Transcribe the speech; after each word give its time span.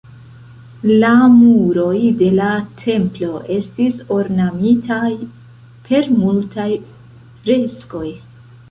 La 1.03 1.09
muroj 1.33 1.99
de 2.21 2.29
la 2.39 2.47
templo 2.85 3.37
estis 3.59 4.01
ornamitaj 4.19 5.15
per 5.91 6.13
multaj 6.25 6.71
freskoj. 7.45 8.07